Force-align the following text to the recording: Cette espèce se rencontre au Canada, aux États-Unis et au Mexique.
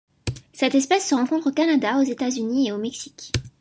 Cette 0.51 0.73
espèce 0.73 1.07
se 1.07 1.13
rencontre 1.13 1.51
au 1.51 1.51
Canada, 1.53 1.99
aux 1.99 2.01
États-Unis 2.01 2.69
et 2.69 2.71
au 2.71 2.79
Mexique. 2.79 3.31